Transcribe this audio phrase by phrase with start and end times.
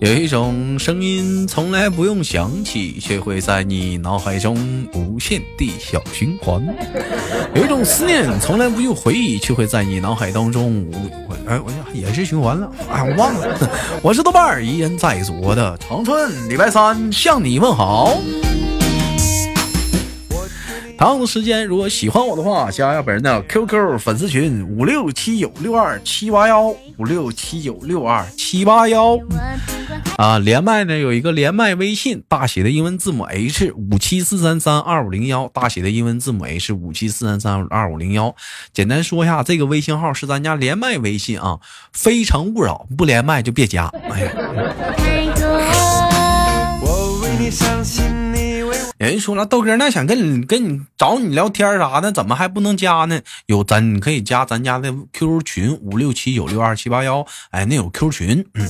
[0.00, 4.56] 有一种声音从来不用想起，却会在你脑海中
[4.94, 6.62] 无限地小循环；
[7.52, 10.92] 有一种思念从来不用回忆，却会在你脑海当中无
[11.48, 13.70] 哎，我也是循环了，哎，我忘了。
[14.00, 18.18] 我是豆瓣儿，依然在左的长春，礼拜三向你问好。
[20.96, 26.68] 同样的时间，如果喜欢我的话，加下本人的 QQ 粉丝群五六七九六二七八幺
[26.98, 29.18] 五六七九六二七八幺。
[30.16, 38.34] 啊，连麦呢有一个连麦微信，大写的英文字母 H 五七四三三二五零幺，大写的英文字母 H 五七四三三二五零幺。
[38.72, 41.60] 简单说一下，这个微信号是咱家连麦微信啊，
[41.92, 43.86] 非诚勿扰，不连麦就别加。
[44.10, 44.32] 哎呀。
[46.80, 48.17] 有
[48.98, 53.20] 人说了，豆哥那想跟你跟你找你聊天啥的，怎么还不能加呢？
[53.46, 58.44] 有咱你可以加咱家的 QQ 群五六七九六二七八幺，哎，那有 Q 群。
[58.54, 58.68] 嗯。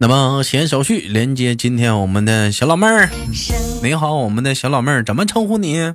[0.00, 3.08] 那么闲手续连接今天我们的小老妹儿，
[3.82, 5.94] 你好，我们的小老妹儿怎么称呼你？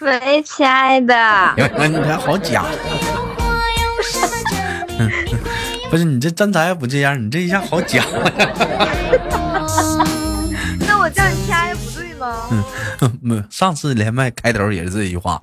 [0.00, 1.14] 喂，亲爱的。
[1.56, 1.62] 你
[1.98, 2.64] 还好假。
[5.88, 8.02] 不是你这真才不这样，你这一下好假。
[13.50, 15.40] 上次连麦开头也是这句话。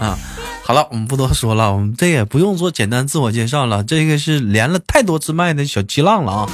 [0.00, 0.18] 啊，
[0.62, 3.84] 好了，我们不多说了，我们这也不用做简单自我介绍了。
[3.84, 6.50] 这个是连了太多次麦的小激浪了啊。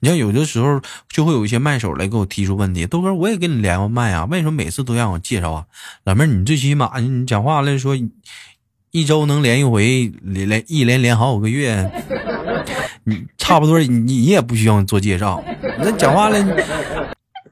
[0.00, 5.64] 你像有的时候就会有一些麦手来给我提出问题，豆哥我也跟你连过麦啊，为什么每次都让我介绍啊？
[6.04, 7.96] 老妹儿，你最起码你讲话来说。
[8.94, 11.90] 一周能连一回，连连一连连好几个月，
[13.04, 15.42] 你差不多，你你也不需要做介绍。
[15.78, 16.38] 那讲话了，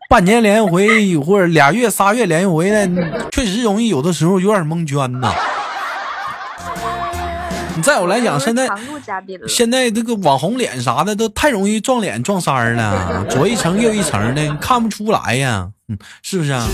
[0.08, 2.88] 半年连一回，或者俩月仨月连一回的，
[3.30, 5.34] 确实容易有的时候有点蒙圈呐。
[7.76, 8.68] 你在我来讲，现在
[9.48, 16.66] 现在这个网红脸啥的都太容易撞脸撞衫了，左一层右一层的，看不出来呀，嗯，是不是啊？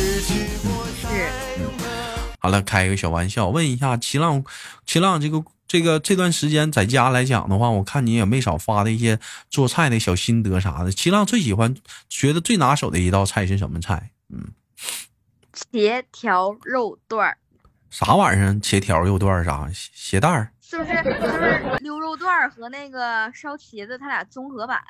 [2.41, 4.43] 好了，开一个小玩笑，问一下齐浪，
[4.87, 9.19] 齐浪，这个这个这段时间在家来讲的话，我看你也没少发的一些
[9.51, 10.93] 做菜的小心得啥的。
[10.93, 11.75] 齐浪最喜欢、
[12.09, 14.11] 觉得最拿手的一道菜是什么菜？
[14.33, 14.53] 嗯，
[15.53, 17.39] 茄条肉段儿。
[17.91, 18.53] 啥玩意儿？
[18.61, 19.69] 茄条肉段儿啥？
[19.73, 20.51] 鞋带儿？
[20.61, 20.93] 是不是？
[21.03, 24.83] 就是溜肉段儿和那个烧茄子，它俩综合版，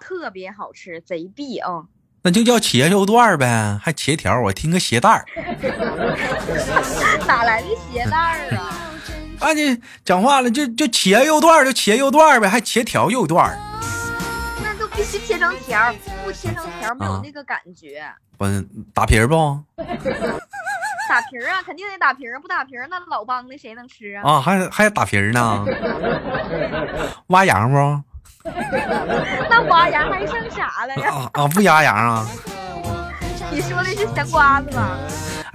[0.00, 1.84] 特别好吃，贼逼啊！
[2.22, 5.24] 那就叫茄肉段呗，还茄条，我听个鞋带儿。
[7.26, 8.75] 哪来的鞋带儿啊？
[9.40, 13.58] 啊，你讲话了，就就切肉段就切肉段呗，还切条肉段
[14.62, 18.02] 那就必须切成条，不切成条没有那个感觉。
[18.38, 18.44] 不
[18.92, 19.60] 打皮儿不？
[21.08, 24.22] 打皮儿啊，肯定得打皮儿，不打皮儿那老帮的谁能吃啊？
[24.28, 25.64] 啊，还还打皮儿呢？
[27.28, 28.02] 挖羊不？
[29.50, 31.30] 那挖羊还剩啥了呀？
[31.32, 32.26] 啊，不压羊啊？
[33.52, 34.98] 你说的是香瓜子吗？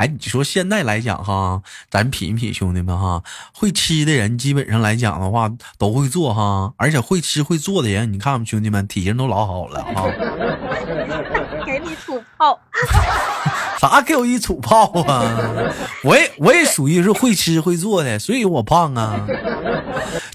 [0.01, 3.21] 哎，你说现在来讲哈，咱品一品，兄弟们哈，
[3.53, 5.47] 会吃的人基本上来讲的话
[5.77, 10.09] 都会做哈，而且会吃会做的人，你看兄弟们体型都老好了哈。
[11.63, 12.59] 给你土炮。
[13.79, 15.37] 啥给我一土炮啊！
[16.03, 19.27] 我也我也属于是会吃会做的，所以我胖啊。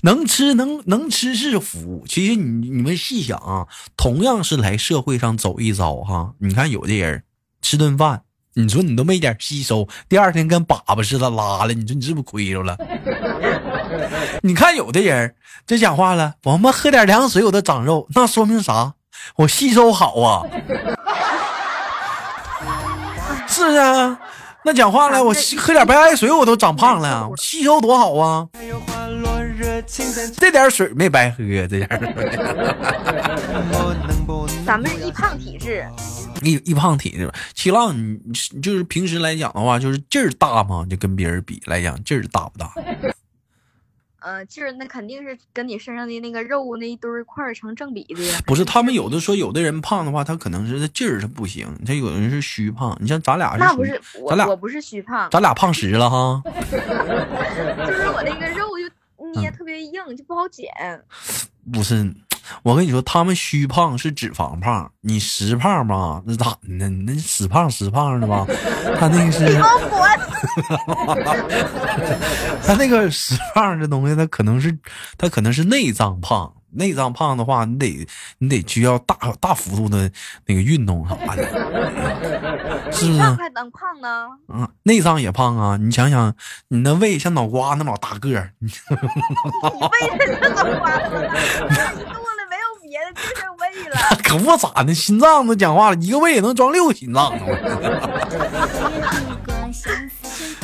[0.02, 2.04] 能吃能能吃是福。
[2.08, 3.66] 其实你你们细想啊，
[3.96, 7.24] 同样是来社会上走一遭哈，你看有的人
[7.60, 8.22] 吃顿饭，
[8.58, 12.74] 你说你都没点吸收，第二天跟粑粑似的拉了，你说你是不是亏着了？
[14.42, 15.34] 你看有的人
[15.66, 18.94] 这讲话了，我妈喝点凉水我都长肉，那说明啥？
[19.36, 20.42] 我吸收好啊。
[23.46, 24.18] 是啊，
[24.64, 28.48] 那讲话了，我喝点白开水我都长胖了， 我吸收多好啊！
[30.38, 31.86] 这点水没白喝，这点。
[34.66, 35.86] 咱们易胖体质，
[36.42, 37.32] 易易胖体质。
[37.54, 38.18] 七浪，你
[38.60, 40.84] 就是平时来讲的话，就是劲儿大吗？
[40.90, 42.72] 就跟别人比来讲，劲儿大不大？
[44.20, 48.40] 呃，劲儿那肯定是跟你身上的那个肉那一堆块儿成正比的呀。
[48.44, 52.98] 不是，他们有的说，有的人胖的话，他可能是他劲儿是不行，他有的人是虚胖。
[53.00, 56.42] 你像咱俩是，那不是咱俩我不是虚胖，咱俩胖实了哈。
[56.72, 60.68] 就是我那个肉就捏特别硬，就不好减。
[61.72, 62.12] 不是。
[62.62, 66.88] 我跟你说，他们虚胖是脂肪胖，你实胖吧，那咋的？
[66.88, 68.44] 那死胖死胖的吧？
[68.98, 69.46] 他那个是，
[72.66, 74.76] 他那个实胖这东西，他可能是
[75.16, 78.06] 他可能是内脏胖，内脏胖的话，你得
[78.38, 80.10] 你得需要大大幅度的
[80.46, 81.44] 那个运动啥的，
[82.92, 83.20] 是不是？
[83.20, 84.26] 还能胖呢？
[84.48, 85.76] 嗯，内脏也胖啊！
[85.76, 86.34] 你想想，
[86.68, 88.96] 你那胃像脑瓜那么大个儿，你 胃
[90.26, 91.34] 是脑瓜那么大，
[91.92, 92.16] 你肚子
[92.50, 93.94] 没有别的，就剩胃了。
[94.22, 97.32] 可不咋的，心脏都讲话了，一个胃也能装六个心脏。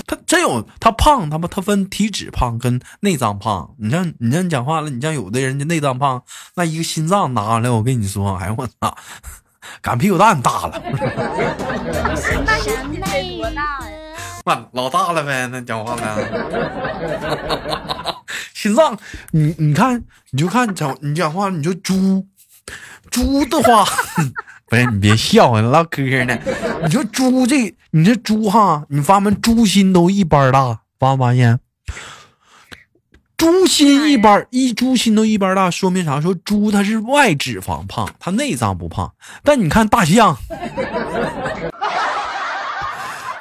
[0.06, 3.74] 他真有，他胖，他不，他分体脂胖跟内脏胖。
[3.78, 6.22] 你像你像讲话了，你像有的人家内脏胖，
[6.54, 8.96] 那一个心脏拿来，我跟你说，哎呦我操，
[9.80, 10.82] 擀屁股蛋大了。
[14.44, 16.18] 那老大了呗，那讲话了。
[18.54, 18.98] 心脏，
[19.30, 22.26] 你你看，你就看讲你讲话，你就猪，
[23.10, 23.88] 猪的话。
[24.68, 26.38] 不是你别笑，你唠嗑呢。
[26.82, 31.60] 你说猪这，你这猪哈，你发没猪心都一般大，发没发现？
[33.36, 36.22] 猪心一般一猪心都一般大，说明啥？
[36.22, 39.12] 说猪它是外脂肪胖，它内脏不胖。
[39.44, 40.38] 但你看大象，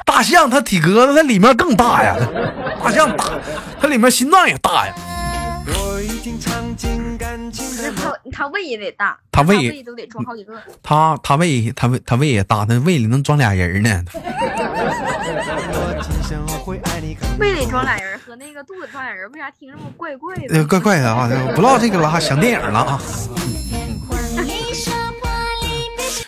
[0.06, 2.18] 大象它体格子它里面更大呀，
[2.84, 3.24] 大象大，
[3.80, 4.94] 它里面心脏也大呀。
[7.96, 10.60] 他他胃也得大，他胃都得装好几个。
[10.82, 14.04] 他他胃他胃他胃也大，他胃里能装俩人呢。
[17.40, 20.66] 胃里装俩人和那个肚子装俩人，为啥听着么怪怪的？
[20.66, 21.30] 怪怪的啊！
[21.56, 23.02] 不唠这个了，想电影了啊。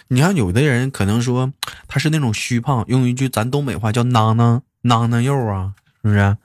[0.09, 1.51] 你看有的人可能说
[1.87, 5.71] 他是那种虚胖，用一句咱东北话叫“囊囊囊囊肉”啊，
[6.03, 6.37] 是不是？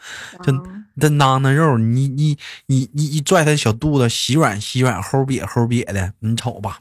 [0.43, 0.78] 就。
[0.99, 2.37] 这囊囊肉，你你
[2.67, 6.79] 你你一拽他小肚子，洗软洗软，齁瘪齁瘪的，你瞅吧，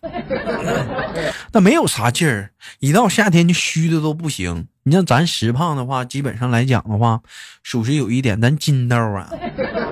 [1.54, 2.52] 那没有啥劲儿。
[2.80, 4.68] 一到夏天就虚的都不行。
[4.84, 7.22] 你像咱实胖的话，基本上来讲的话，
[7.62, 9.30] 属实有一点咱筋道啊。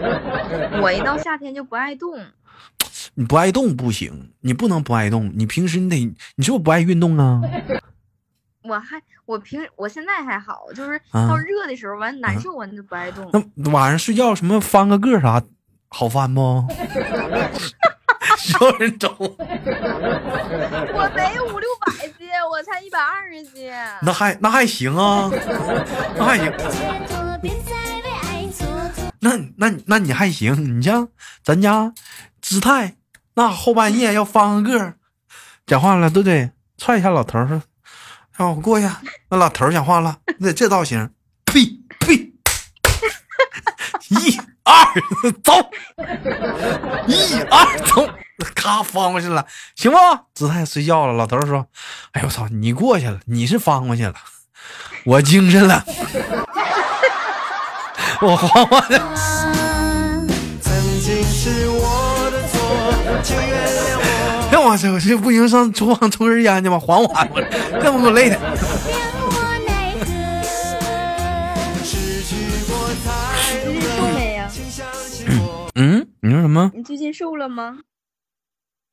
[0.81, 2.09] 我一到夏天就不爱动。
[3.13, 5.31] 你不爱动不行，你不能不爱动。
[5.35, 5.97] 你平时你得，
[6.35, 7.41] 你是不是不爱运动啊？
[8.67, 13.29] 我还我平我现在还好，就是到热的时候完难受完就不爱动。
[13.55, 15.41] 那晚上睡觉什么翻个个啥
[15.89, 16.41] 好翻不？
[18.59, 19.27] 有人找我。
[19.37, 23.71] 我没五六百斤，我才一百二十斤。
[24.01, 25.29] 那还那还行啊，
[26.17, 26.51] 那还行。
[29.19, 31.07] 那那那你还行，你像
[31.43, 31.93] 咱家
[32.41, 32.95] 姿态，
[33.35, 34.93] 那后半夜要翻个个，
[35.65, 36.51] 讲话了对不对？
[36.77, 37.61] 踹一下老头说。
[38.37, 38.89] 让我过去，
[39.29, 41.09] 那老头讲话了，那这造型，
[41.45, 42.33] 呸呸，
[44.09, 44.73] 一二
[45.41, 45.53] 走，
[47.07, 48.09] 一二走，
[48.53, 49.45] 咔翻过去了，
[49.75, 49.97] 行不？
[50.33, 51.13] 姿态睡觉了。
[51.13, 51.67] 老头说
[52.11, 54.15] ：“哎呦我操，你过去了，你是翻过去了，
[55.05, 55.85] 我精神了，
[58.21, 59.01] 我慌慌的。”
[61.47, 61.61] 哎
[63.27, 64.04] 我
[64.77, 64.91] 操！
[64.91, 67.41] 我这不行，上厨房抽根烟去吧，缓缓我，
[67.81, 68.39] 这不给我累的。
[71.83, 71.97] 瘦
[74.13, 74.49] 没呀？
[75.75, 76.71] 嗯，你说什么？
[76.75, 77.79] 你最近瘦了吗？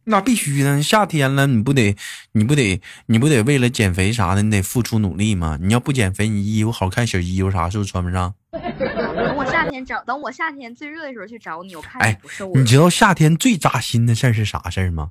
[0.04, 1.94] 那必须的，夏天了，你不得，
[2.32, 5.56] 你不得，你不得为了减肥啥的，你得付出努力吗？
[5.62, 8.34] 你要不减肥，你衣服好看，小衣服啥是不是穿不上？
[8.50, 12.50] 等我夏天找，等我夏天最热的时候去找你，我看你不瘦。
[12.52, 15.10] 你知道夏天最扎心的事儿是啥事儿吗？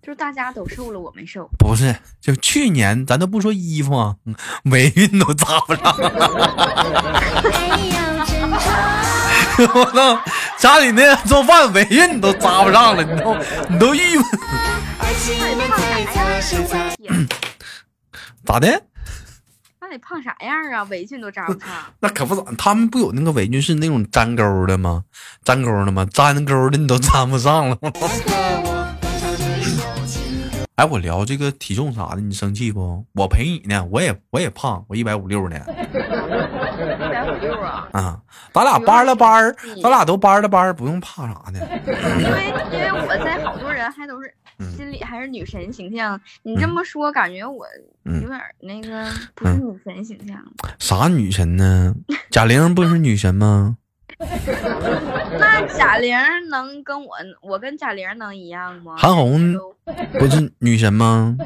[0.00, 1.48] 就是大家都瘦了，我没瘦。
[1.58, 4.16] 不是，就去年咱都不说衣服啊，
[4.64, 5.82] 围裙都扎不上。
[9.58, 10.20] 我操，
[10.56, 13.36] 家里那做饭围裙你都扎不上了，你都
[13.68, 14.24] 你都郁闷。
[18.46, 18.82] 咋的？
[19.80, 20.84] 那得胖啥样啊？
[20.84, 21.68] 围裙都扎不上。
[22.00, 25.02] 那可不咋，他们不有那个围裙是那种粘钩的吗？
[25.44, 26.06] 粘钩的吗？
[26.12, 27.76] 粘钩的你都 粘不上了。
[30.78, 33.04] 哎，我聊这个体重啥的，你生气不？
[33.14, 35.58] 我陪你呢，我也我也胖，我一百五六呢。
[35.66, 35.72] 一
[37.12, 37.88] 百五六啊！
[37.90, 38.22] 啊，
[38.54, 41.58] 咱俩班了班咱俩都班了班不用怕啥的。
[41.84, 44.32] 因为因为我在好多人还都是
[44.76, 47.66] 心里还是女神形象，你这么说感觉我
[48.04, 50.36] 有点那个不是女神形象。
[50.78, 51.92] 啥女神呢？
[52.30, 53.78] 贾玲不是女神吗？
[55.38, 56.16] 那贾玲
[56.50, 58.94] 能跟我，我跟贾玲能一样吗？
[58.98, 59.54] 韩红
[60.18, 61.36] 不是女神吗？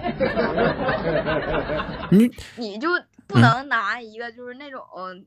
[2.11, 2.89] 你你就
[3.27, 4.81] 不能拿一个就是那种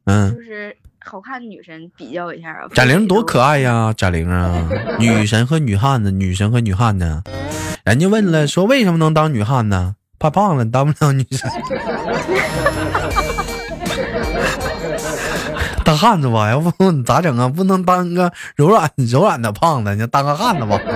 [0.05, 2.67] 嗯，就是好看女神比较一下啊？
[2.73, 4.67] 贾玲多可爱呀，贾玲啊，
[4.99, 7.21] 女神和女汉子，女神和女汉子。
[7.83, 9.93] 人家问了，说为什么能当女汉子？
[10.17, 11.49] 怕胖了，当不了女神。
[15.95, 16.49] 汉子吧？
[16.51, 17.47] 要不你咋整啊？
[17.47, 20.79] 不能当个柔软 柔软的胖子，你当个汉子吧。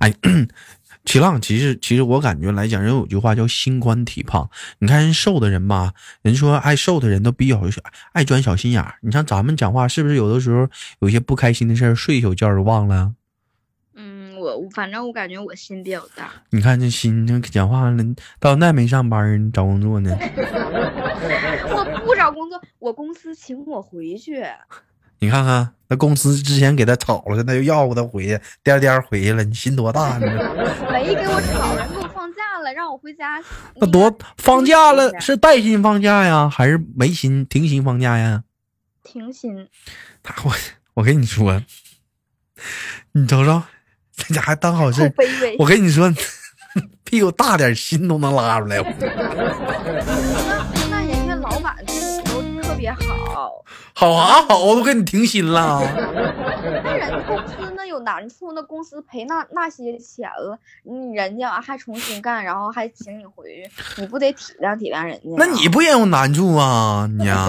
[0.00, 0.12] 哎，
[1.06, 4.48] 齐浪，其实其实我感觉来讲，人有句话叫心宽体胖。
[4.78, 7.60] 你看人瘦的人吧，人说爱瘦的人都比较
[8.12, 8.94] 爱钻小心眼儿。
[9.00, 10.68] 你像咱们讲话，是不是有的时候
[11.00, 13.12] 有些不开心的事儿，睡一宿觉就忘了？
[14.36, 16.30] 我反正我感觉我心比较大。
[16.50, 18.04] 你看这心，这讲话了，
[18.38, 20.14] 到现在没上班，找工作呢。
[22.44, 24.44] 我不找工作，我公司请我回去。
[25.20, 30.26] 你看看，那公司之前给他炒了，现在又要不他回去，颠颠回去了，你心多大呢？
[30.92, 33.42] 没给我炒，人给我放假了，让我回家。
[33.76, 38.44] 那多放假了是带薪放假呀，还是没薪停薪放假呀？
[39.02, 39.68] 停薪。
[40.44, 40.54] 我
[40.94, 41.62] 我跟你说，
[43.12, 43.62] 你瞅瞅。
[44.16, 45.12] 这家还当好事，
[45.58, 46.08] 我跟你说，
[47.02, 48.80] 屁股大点，心都能拉出来。
[54.04, 55.80] 好，好啊好，都给你停薪了。
[56.84, 65.30] 那人家公司那有难处，那公司赔那那些钱了，你人家还重新干，然后还请你回去，你不得体谅体谅人家？
[65.38, 67.08] 那你不也有难处啊？
[67.18, 67.46] 你呀，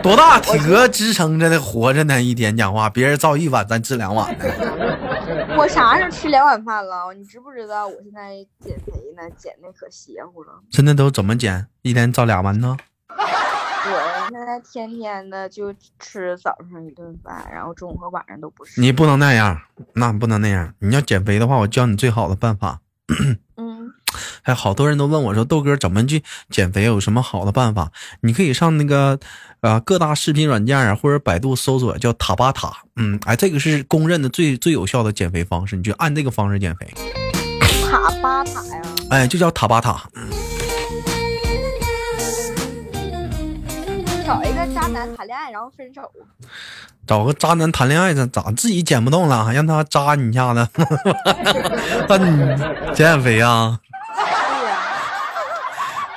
[0.00, 2.22] 多大体格支撑着的活着呢？
[2.22, 4.44] 一天讲话，别人造一碗，咱吃两碗呢。
[5.56, 7.12] 我啥时候吃两碗饭了？
[7.14, 9.28] 你知不知道我现在减肥呢？
[9.36, 10.52] 减的可邪乎了。
[10.70, 11.66] 现在都怎么减？
[11.82, 12.76] 一天造俩馒头？
[13.18, 18.80] 我现在天天的就吃早上一顿饭，然后中午和晚上都不吃。
[18.80, 19.60] 你不能那样，
[19.94, 20.74] 那不能那样。
[20.78, 22.80] 你要减肥的话，我教你最好的办法。
[23.56, 23.92] 嗯。
[24.42, 26.84] 还 好多人都问我说：“豆哥怎么去减肥？
[26.84, 29.18] 有什么好的办法？”你可以上那个。
[29.60, 36.86] 啊，各大视频软件啊，或者百度搜索叫塔巴塔，嗯，哎，这个是公认的最最有效的减肥方式，你就按这个方式减肥。
[37.90, 38.82] 塔巴塔呀？
[39.10, 40.08] 哎，就叫塔巴塔。
[44.28, 46.02] 找一个渣男谈恋爱，然后分手。
[47.06, 50.68] 找个渣男谈恋爱，咋咋自己减不动了，让他扎你一下子？
[52.06, 52.36] 那你
[52.94, 53.78] 减减肥啊？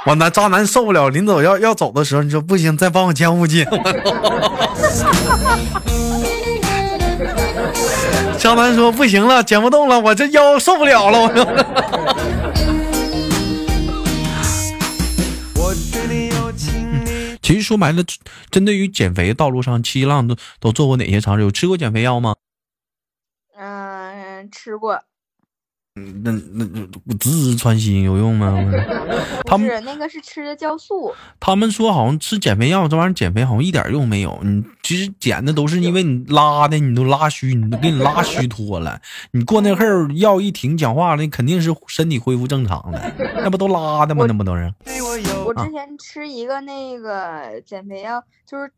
[0.06, 3.66] 完男渣男受不了，临走要要走的时候，你说不行，再帮我减五斤。
[8.38, 11.22] 渣男说不行了，减不动了，我这腰受不了了。
[15.56, 15.74] 我
[17.52, 18.02] 其实说白了，
[18.50, 21.42] 针对于减肥道路上，七浪都都做过哪些尝试？
[21.42, 22.34] 有吃过减肥药吗？
[23.60, 25.02] 嗯，吃过。
[25.98, 26.66] 嗯，那那
[27.04, 28.58] 那直直穿心有用吗？
[29.44, 31.14] 他们那个是吃的酵素。
[31.42, 34.40] 他们说好像吃减肥药这玩意儿减肥好像一点用没有。
[34.42, 39.02] 你其实减的都是因为你拉的，你都拉虚，你都给你拉虚脱了。
[39.32, 43.14] 你过那会儿药一停，讲话了，肯定是身体恢复正常了。
[43.44, 44.24] 那不都拉的吗？
[44.26, 44.74] 那不都是？
[45.54, 48.72] 我之前吃一个那个减肥药，就是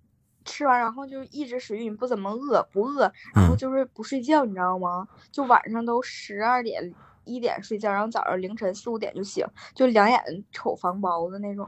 [0.46, 5.08] 吃完然后就一直食欲你不怎么饿，不饿，然后就是不睡觉，你知道吗？
[5.32, 6.94] 就晚上都十二点。
[7.26, 11.66] 一点睡觉，然后早上凌晨四五点就醒，就两眼瞅房包子那种。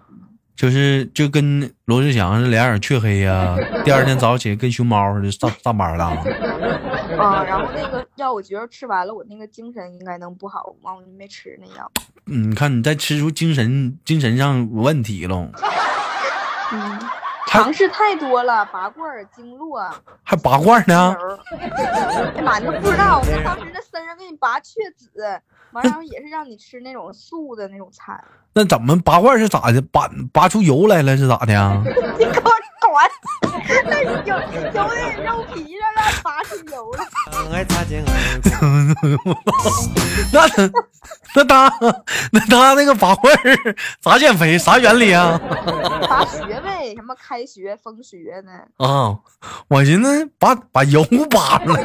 [0.54, 6.08] 就是就跟罗志祥是两眼黢黑呀， 第二天早上起来跟熊猫似的上上班了。
[7.18, 11.90] 啊，然后那个药我觉得吃完了，我那个精神应该能不好，完我就没吃那药。
[12.28, 15.50] 嗯，你看你再吃出精神精神上有问题了。
[16.72, 17.00] 嗯。
[17.48, 19.90] 尝试太多了，拔罐、经络，
[20.24, 21.16] 还拔罐呢？
[22.36, 25.40] 哎妈，你都不知道，我当时那身上给你拔雀子，
[25.72, 28.22] 完然后也是让你吃那种素的那种菜。
[28.52, 29.82] 那怎么拔罐是咋的？
[29.84, 31.80] 拔拔出油来了是咋的呀？
[32.20, 32.52] 你给我
[32.82, 33.10] 滚！
[33.86, 34.38] 那油油
[34.74, 35.65] 在肉皮。
[40.32, 40.48] 那
[41.36, 41.72] 那他
[42.32, 43.38] 那他那个拔罐
[44.02, 44.58] 咋减肥？
[44.58, 45.40] 啥原理啊？
[46.10, 48.52] 拔穴位，什么开穴、封穴呢？
[48.78, 49.20] 啊，
[49.68, 51.76] 我寻思把把油拔了。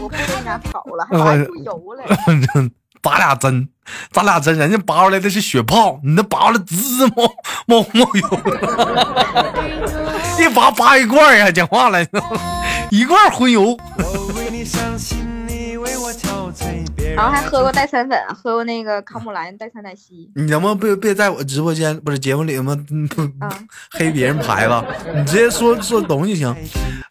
[0.00, 0.08] 我
[0.62, 2.04] 跑了，拔出油来。
[3.00, 3.68] 拔俩针，
[4.10, 7.32] 扎俩针，人家拔出来的是血泡，你那拔了滋冒
[7.66, 8.28] 冒冒油。
[10.40, 12.04] 一拔拔一罐呀，讲话了，
[12.90, 13.76] 一罐荤油。
[17.16, 20.30] 然后还喝过代餐粉，喝过那个康姆兰代餐奶昔。
[20.36, 22.76] 你能不能别别在我直播间不是节目里吗？
[23.90, 24.84] 黑别人牌子，
[25.16, 26.54] 你直接说说懂就行。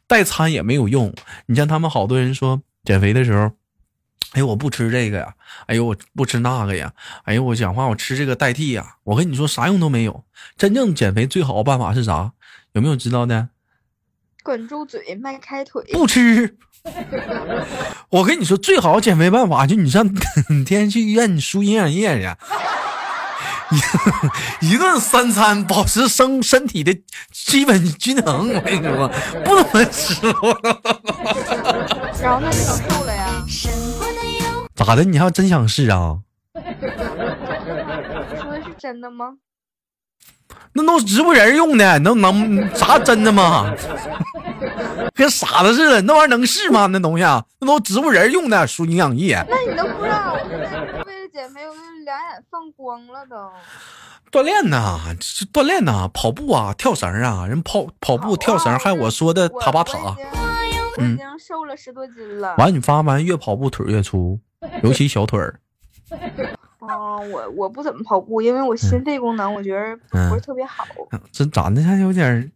[0.07, 1.13] 代餐也没有用，
[1.47, 3.51] 你像他们好多人说减肥的时候，
[4.31, 5.33] 哎呦我不吃这个呀，
[5.65, 6.93] 哎呦我不吃那个呀，
[7.25, 8.95] 哎呦我讲话我吃这个代替呀。
[9.03, 10.23] 我跟你说啥用都没有，
[10.57, 12.31] 真正减肥最好的办法是啥？
[12.73, 13.49] 有没有知道的？
[14.43, 16.57] 管住嘴，迈开腿，不吃。
[18.09, 20.05] 我跟你说，最好减肥办法就你上，
[20.49, 22.33] 你天天去医院，你输营养液去。
[24.61, 26.97] 一顿三餐保持身身体的
[27.33, 28.47] 基本均衡。
[28.53, 29.09] 我跟你说，
[29.43, 30.13] 不能吃。
[32.21, 33.43] 然后那就能瘦了呀？
[34.73, 35.03] 咋的？
[35.03, 36.19] 你还真想试啊？
[36.53, 36.63] 说
[38.49, 39.33] 的是真的吗？
[40.73, 43.73] 那都植物人用的，能能啥真的吗？
[45.13, 46.85] 跟傻子似的，那玩意儿能是吗？
[46.87, 49.43] 那东西，啊那都植物人用的，输营养液。
[49.49, 50.37] 那你都不知道，
[51.05, 53.35] 为了减肥，我都两眼放光了都。
[54.29, 60.15] 锻炼呐，这锻炼呐，跑步啊，跳绳啊，人跑跑步、跳绳，还有我说的塔巴塔。
[60.97, 62.55] 我已经瘦了十多斤了。
[62.57, 64.39] 完，你发完越跑步腿越粗，
[64.83, 65.59] 尤其小腿儿。
[66.87, 69.97] 哦，我我不怎么跑步，因为我心肺功能我觉得
[70.29, 70.85] 不是特别好。
[71.31, 72.51] 这长得还有点，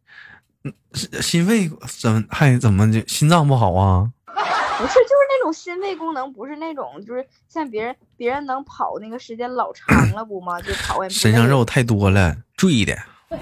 [1.21, 1.69] 心肺
[1.99, 4.09] 怎么还怎么就心脏不好啊？
[4.77, 10.59] 不是，就是那种心肺功能，不是那种就是像别人别人能跑那个时间老长了不吗？
[10.61, 12.97] 就跑完身上肉太多了，坠的。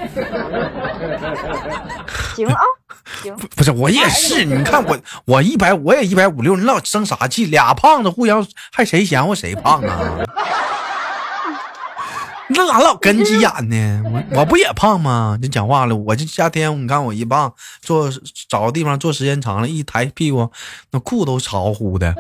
[2.36, 2.62] 行啊，
[3.24, 3.36] 行。
[3.55, 7.46] 不是我也是，你看我 我一百我也一百五六，你老生啥气？
[7.46, 10.19] 俩胖子互相还谁嫌乎谁胖啊？
[12.49, 14.01] 那俺老跟急 眼呢？
[14.31, 15.37] 我我不也胖吗？
[15.41, 18.09] 就讲话了，我这夏天你看我一胖，坐
[18.49, 20.49] 找个地方坐时间长了，一抬屁股，
[20.91, 22.13] 那裤都潮乎的。
[22.13, 22.19] 主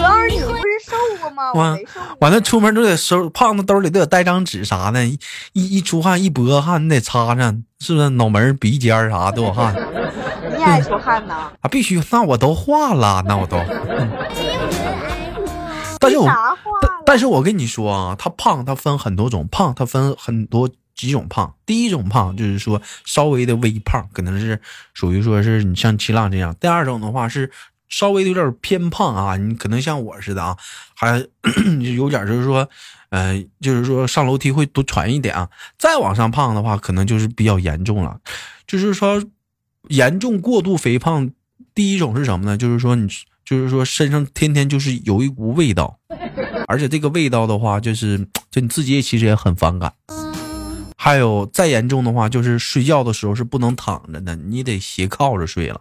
[0.00, 1.52] 要是你不是瘦过吗？
[1.56, 1.78] 我。
[2.20, 5.18] 完了出门都得收，胖子兜里都得带张纸啥的，一
[5.54, 8.10] 一出汗一脖汗你得擦擦，是不是？
[8.10, 9.74] 脑门鼻尖啥都有汗。
[10.56, 11.50] 你爱出汗呐？
[11.62, 13.56] 啊，必须，那我都化了，那我都。
[15.98, 16.26] 但是我
[17.10, 21.56] 但是我跟你说啊，他胖，他分很多种胖，他分很多几种胖。
[21.66, 24.60] 第一种胖就是说稍微的微胖，可能是
[24.94, 26.54] 属于说是你像七浪这样。
[26.60, 27.50] 第二种的话是
[27.88, 30.56] 稍微的有点偏胖啊，你可能像我似的啊，
[30.94, 31.18] 还
[31.96, 32.68] 有点就是说，
[33.08, 35.48] 呃，就是说上楼梯会多喘一点啊。
[35.76, 38.20] 再往上胖的话，可能就是比较严重了，
[38.68, 39.20] 就是说
[39.88, 41.28] 严重过度肥胖。
[41.74, 42.56] 第一种是什么呢？
[42.56, 43.08] 就是说你。
[43.42, 45.98] 就是说，身上天天就是有一股味道，
[46.70, 48.16] 而且这个味道的话，就是
[48.48, 49.92] 就你自己也其实也很反感。
[50.96, 55.80] 还有再严重的话，就是睡觉的时候是不能躺着的，你得斜靠着睡了，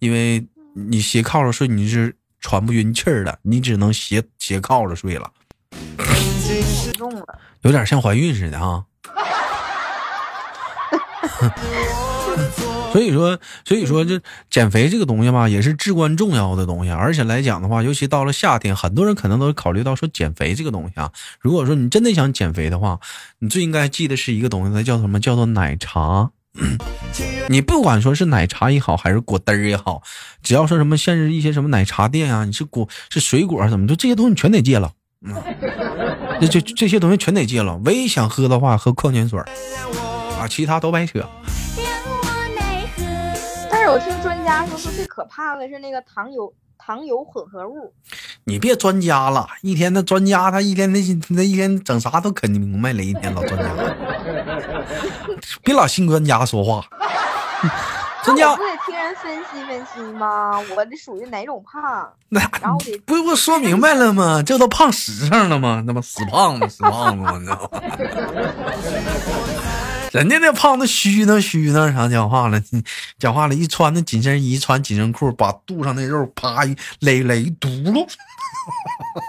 [0.00, 0.44] 因为
[0.74, 5.30] 你斜靠着睡你是喘不匀气儿的，你只能斜斜靠着睡了。
[7.62, 8.84] 有点像怀孕似的哈。
[12.94, 16.92] 所以说，所以说，这减肥这个东西吧，也是至关重要的东西。
[16.92, 21.10] 而且来讲的话，尤其到了夏天，很多人可能都考虑到说减肥这个东西啊。
[21.40, 23.00] 如果说你真的想减肥的话，
[23.40, 25.18] 你最应该记得是一个东西，它叫什么？
[25.18, 26.30] 叫做奶茶。
[27.48, 30.00] 你不管说是奶茶也好，还是果汁儿也好，
[30.44, 34.92] 只要说什么限制一些什么奶茶店啊，你是果是水果怎么就这些东西你全得戒了。
[35.26, 35.34] 嗯，
[36.40, 37.76] 这这这些东西全得戒了。
[37.84, 39.40] 唯一想喝的话，喝矿泉水
[40.38, 41.28] 啊，其他都白扯。
[43.88, 47.92] 我听专家说，说最可怕的是那个糖油糖油混合物。
[48.44, 53.70] 你别专家了，一天那专家他一天那那一天整啥都啃明白了，一天老专家，
[55.62, 56.84] 别老信专家说话。
[58.24, 60.58] 专家不得听人分析分析吗？
[60.74, 62.10] 我这属于哪种胖？
[62.30, 64.42] 那然后得不不说明白了吗？
[64.42, 65.84] 这都胖实上了吗？
[65.86, 67.38] 那不死胖子死胖子吗？
[67.38, 67.80] 你知道吗？
[70.14, 72.62] 人家那胖子虚呢虚呢，啥讲话了？
[73.18, 78.06] 讲话了，一穿那紧身衣，穿紧身裤，把肚上那肉啪一勒勒一嘟噜。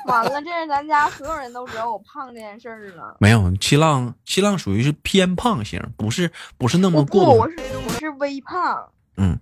[0.05, 3.17] 完了，这是咱家所有人都知道我胖这件事儿了。
[3.19, 7.33] 没有，七浪七浪属于是偏胖型，不是不是那么过。
[7.33, 7.55] 我是
[7.87, 8.87] 我是微胖。
[9.17, 9.39] 嗯，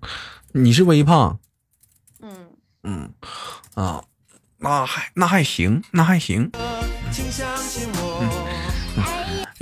[0.53, 1.38] 你是微胖。
[2.21, 2.51] 嗯
[2.84, 3.13] 嗯
[3.73, 4.01] 啊，
[4.60, 6.49] 那还那还行，那还行。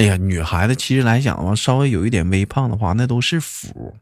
[0.01, 3.93] 哎呀，女孩子其实来讲的话，稍微有一点微胖的话，那都是福。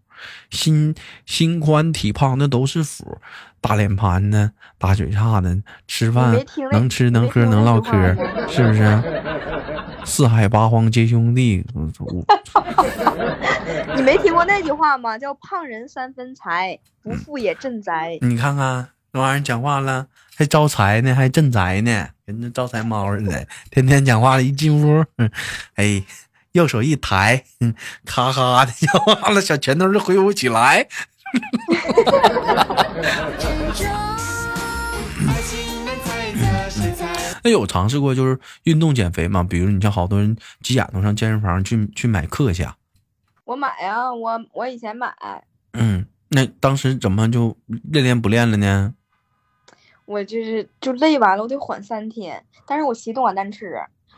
[0.50, 3.18] 心心宽体胖那都是福。
[3.60, 6.34] 大脸盘呢，大嘴叉子，吃饭
[6.72, 7.92] 能吃能喝能唠嗑，
[8.48, 9.04] 是不是？
[10.06, 11.66] 四海八荒皆兄弟。
[13.96, 15.18] 你没听过那句话吗？
[15.18, 18.18] 叫胖人三分财，不富也镇宅。
[18.22, 22.10] 你看看那玩意儿讲话了，还招财呢，还镇宅呢。
[22.26, 25.04] 跟那招财猫似的，天天讲话了，一进屋，
[25.76, 26.04] 哎，
[26.52, 27.44] 右手一抬，
[28.06, 30.88] 咔咔的讲话了，小拳头就挥舞起来。
[37.42, 39.42] 那有尝试过就是运动减肥吗？
[39.44, 42.68] 比如你像好多人急眼都上健身房去去买课去。
[43.46, 45.12] 我买呀，我我以前买。
[45.74, 48.94] 嗯，那当时怎么就练练不练了呢？
[50.10, 52.44] 我就是就累完了，我得缓三天。
[52.66, 53.68] 但是我骑动感单车，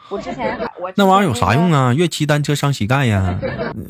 [0.08, 0.58] 我之前
[0.96, 1.92] 那玩意儿有啥用啊？
[1.92, 1.94] 啊？
[1.94, 3.38] 越骑单车伤膝盖呀，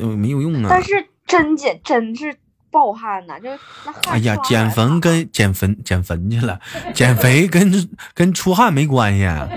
[0.00, 0.82] 呃没有用啊但。
[0.82, 2.34] 是真减真是
[2.72, 3.48] 暴汗呐，就
[3.86, 4.02] 那汗。
[4.14, 6.58] 哎呀，减肥跟减肥减肥去了，
[6.92, 9.48] 减肥跟跟出汗没关系，啊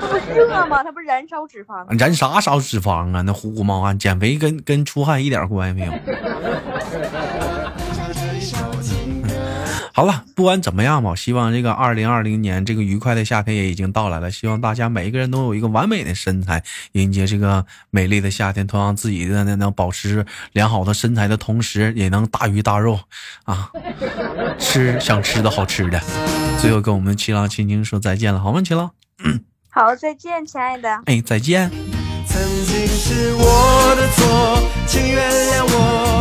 [0.00, 0.82] 它不热吗？
[0.82, 1.86] 它不燃烧脂肪吗？
[1.96, 3.22] 燃啥烧脂肪啊？
[3.22, 5.92] 那呼呼冒汗，减肥跟跟出汗一点关系没有。
[9.98, 14.30] 好了，不管怎么样吧，希望这个二零二零年这个愉快的夏天也已经到来了。
[14.30, 18.64] 希望大家每一个人都有一个完美的身材，迎接这个美丽的夏天。
[18.64, 23.00] 同样，自己的那能保持良好的身材的同时，也能大鱼大肉
[23.42, 23.72] 啊，
[24.56, 26.00] 吃想吃的好吃的。
[26.60, 28.62] 最后跟我们七郎亲亲说再见了，好吗？
[28.62, 28.88] 七郎，
[29.68, 30.88] 好，再见，亲爱的。
[31.06, 31.68] 哎，再见。
[32.24, 36.17] 曾经是我的错，请原谅我。